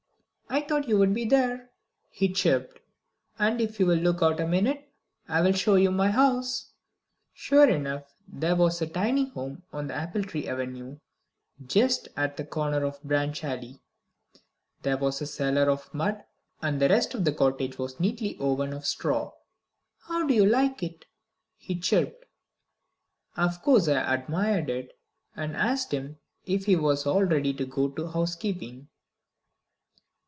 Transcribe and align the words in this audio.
"I 0.53 0.59
thought 0.59 0.85
you'd 0.89 1.13
be 1.13 1.23
there," 1.23 1.69
he 2.09 2.27
chirped; 2.33 2.81
"and 3.39 3.61
if 3.61 3.79
you 3.79 3.85
will 3.85 3.95
look 3.99 4.21
out 4.21 4.41
a 4.41 4.45
minute, 4.45 4.91
I'll 5.29 5.53
show 5.53 5.75
you 5.75 5.91
my 5.91 6.11
house." 6.11 6.73
Sure 7.31 7.69
enough, 7.69 8.13
there 8.27 8.57
was 8.57 8.81
a 8.81 8.87
tiny 8.87 9.29
home 9.29 9.63
on 9.71 9.89
Apple 9.89 10.25
tree 10.25 10.49
Avenue, 10.49 10.97
just 11.65 12.09
at 12.17 12.35
the 12.35 12.43
corner 12.43 12.83
of 12.83 13.01
Branch 13.01 13.41
Alley. 13.45 13.79
There 14.81 14.97
was 14.97 15.21
a 15.21 15.25
cellar 15.25 15.71
of 15.71 15.89
mud, 15.93 16.21
and 16.61 16.81
the 16.81 16.89
rest 16.89 17.13
of 17.13 17.23
the 17.23 17.31
cottage 17.31 17.77
was 17.79 18.01
neatly 18.01 18.35
woven 18.37 18.73
of 18.73 18.85
straw. 18.85 19.31
"How 20.01 20.27
do 20.27 20.33
you 20.33 20.45
like 20.45 20.83
it?" 20.83 21.05
he 21.55 21.79
chirped. 21.79 22.25
Of 23.37 23.61
course 23.61 23.87
I 23.87 24.15
admired 24.15 24.69
it, 24.69 24.99
and 25.33 25.55
asked 25.55 25.93
him 25.93 26.17
if 26.45 26.65
he 26.65 26.75
was 26.75 27.05
all 27.05 27.23
ready 27.23 27.53
to 27.53 27.65
go 27.65 27.87
to 27.91 28.07
housekeeping. 28.09 28.89